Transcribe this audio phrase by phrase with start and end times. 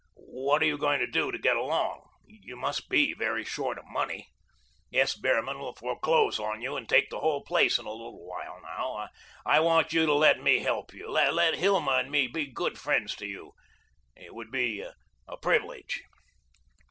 [0.15, 2.09] What are you going to do to get along?
[2.25, 4.29] You must be very short of money.
[4.91, 5.13] S.
[5.13, 9.09] Behrman will foreclose on you and take the whole place in a little while, now.
[9.45, 13.15] I want you to let me help you, let Hilma and me be good friends
[13.17, 13.51] to you.
[14.15, 14.81] It would be
[15.27, 16.01] a privilege."